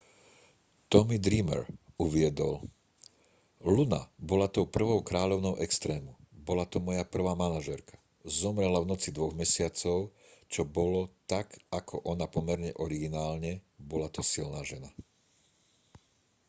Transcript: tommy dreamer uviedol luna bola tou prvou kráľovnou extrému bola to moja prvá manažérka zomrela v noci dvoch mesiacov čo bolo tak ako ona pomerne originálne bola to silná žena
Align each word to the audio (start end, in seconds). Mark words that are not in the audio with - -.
tommy 0.93 1.17
dreamer 1.25 1.59
uviedol 2.03 2.53
luna 3.75 3.99
bola 4.31 4.47
tou 4.55 4.65
prvou 4.75 4.99
kráľovnou 5.09 5.55
extrému 5.65 6.11
bola 6.47 6.65
to 6.71 6.77
moja 6.87 7.03
prvá 7.15 7.33
manažérka 7.43 7.95
zomrela 8.39 8.79
v 8.81 8.89
noci 8.97 9.09
dvoch 9.17 9.33
mesiacov 9.41 9.97
čo 10.53 10.61
bolo 10.77 11.01
tak 11.31 11.47
ako 11.79 11.95
ona 12.11 12.25
pomerne 12.35 12.71
originálne 12.85 13.51
bola 13.89 14.07
to 14.15 14.21
silná 14.33 14.61
žena 14.71 14.89